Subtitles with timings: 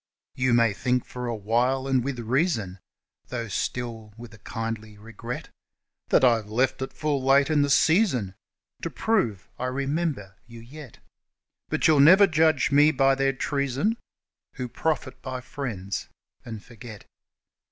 [0.33, 2.79] You may think for awhile, and with reason,
[3.27, 5.49] Though still with a kindly regret,
[6.07, 8.33] That I've left it full late in the season
[8.81, 10.97] To prove I remember you yet;
[11.69, 13.95] But you'll never judge me by their treason
[14.55, 16.09] Who profit by friends
[16.43, 17.05] and forget.